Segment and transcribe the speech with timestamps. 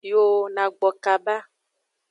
[0.11, 0.23] Yo
[0.55, 1.35] na gbo kaba.